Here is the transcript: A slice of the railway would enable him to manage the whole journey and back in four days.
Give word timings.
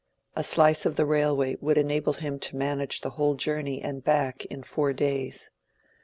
A 0.35 0.43
slice 0.43 0.87
of 0.87 0.95
the 0.95 1.05
railway 1.05 1.57
would 1.61 1.77
enable 1.77 2.13
him 2.13 2.39
to 2.39 2.55
manage 2.55 3.01
the 3.01 3.11
whole 3.11 3.35
journey 3.35 3.83
and 3.83 4.03
back 4.03 4.43
in 4.45 4.63
four 4.63 4.93
days. 4.93 5.51